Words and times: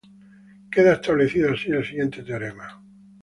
Queda 0.71 0.93
establecido 0.93 1.51
así 1.51 1.69
el 1.69 1.85
siguiente 1.85 2.23
teorema. 2.23 2.81